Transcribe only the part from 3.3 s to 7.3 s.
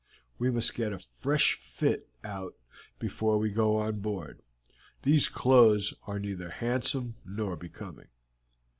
we go on board; these clothes are neither handsome